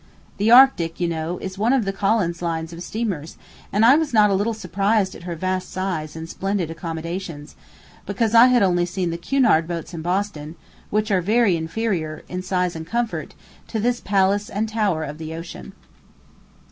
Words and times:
The 0.37 0.49
Arctic, 0.49 0.99
you 0.99 1.07
know, 1.07 1.37
is 1.37 1.59
one 1.59 1.73
of 1.73 1.85
the 1.85 1.93
Collins 1.93 2.41
line 2.41 2.63
of 2.71 2.81
steamers, 2.81 3.37
and 3.71 3.85
I 3.85 3.95
was 3.97 4.15
not 4.15 4.31
a 4.31 4.33
little 4.33 4.55
surprised 4.55 5.13
at 5.13 5.25
her 5.29 5.35
vast 5.35 5.69
size 5.71 6.15
and 6.15 6.27
splendid 6.27 6.71
accommodations, 6.71 7.55
because 8.07 8.33
I 8.33 8.47
had 8.47 8.63
only 8.63 8.87
seen 8.87 9.11
the 9.11 9.19
Cunard 9.19 9.67
boats 9.67 9.93
in 9.93 10.01
Boston, 10.01 10.55
which 10.89 11.11
are 11.11 11.21
very 11.21 11.55
inferior, 11.55 12.23
in 12.27 12.41
size 12.41 12.75
and 12.75 12.87
comfort, 12.87 13.35
to 13.67 13.79
this 13.79 13.99
palace 14.01 14.49
and 14.49 14.67
tower 14.67 15.03
of 15.03 15.19
the 15.19 15.35
ocean. 15.35 15.71